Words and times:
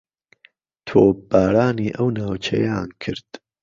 تۆپبارانی 0.87 1.89
ئەو 1.95 2.07
ناوچەیان 2.17 2.89
کرد 3.01 3.29